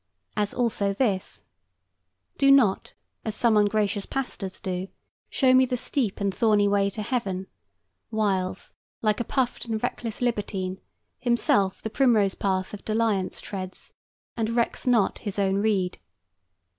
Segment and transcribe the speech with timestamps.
[0.35, 1.43] As also this:
[2.39, 4.87] "Do not, as some ungracious pastors do,
[5.29, 7.45] Show me the steep and thorny way to heaven,
[8.09, 10.81] Whiles, like a puffed and reckless libertine,
[11.19, 13.93] Himself the primrose path of dalliance treads,
[14.35, 15.99] And recks not his own rede."